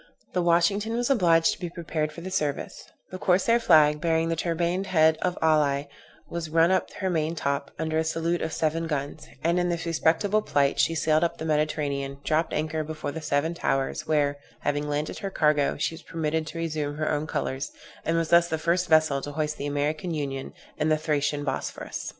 [0.33, 4.35] The Washington was obliged to be prepared for the service; the corsair flag, bearing the
[4.35, 5.87] turbaned head of Ali,
[6.27, 9.69] was run up to her main top, under a salute of seven guns; and in
[9.69, 14.39] this respectable plight she sailed up the Mediterranean, dropped anchor before the seven towers, where,
[14.61, 17.69] having landed her cargo, she was permitted to resume her own colors,
[18.03, 22.09] and was thus the first vessel to hoist the American Union in the Thracian Bosphorus.